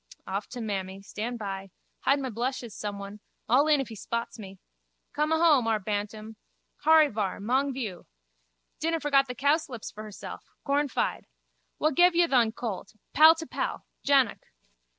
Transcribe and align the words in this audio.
Off 0.25 0.47
to 0.47 0.59
mammy. 0.61 0.99
Stand 1.03 1.37
by. 1.37 1.69
Hide 1.99 2.19
my 2.19 2.31
blushes 2.31 2.73
someone. 2.75 3.19
All 3.47 3.67
in 3.67 3.79
if 3.79 3.89
he 3.89 3.95
spots 3.95 4.39
me. 4.39 4.57
Come 5.13 5.31
ahome, 5.31 5.67
our 5.67 5.77
Bantam. 5.77 6.37
Horryvar, 6.83 7.39
mong 7.39 7.71
vioo. 7.71 8.07
Dinna 8.79 8.99
forget 8.99 9.27
the 9.27 9.35
cowslips 9.35 9.91
for 9.91 10.01
hersel. 10.01 10.39
Cornfide. 10.65 11.25
Wha 11.77 11.91
gev 11.91 12.15
ye 12.15 12.25
thon 12.25 12.51
colt? 12.51 12.95
Pal 13.13 13.35
to 13.35 13.45
pal. 13.45 13.85
Jannock. 14.03 14.41